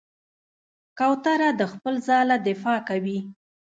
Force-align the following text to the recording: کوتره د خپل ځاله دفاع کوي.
کوتره 0.97 1.49
د 1.59 1.61
خپل 1.73 1.93
ځاله 2.07 2.35
دفاع 2.47 2.79
کوي. 2.89 3.19